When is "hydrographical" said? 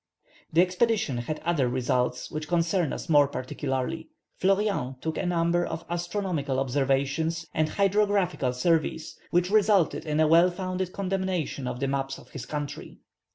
7.69-8.53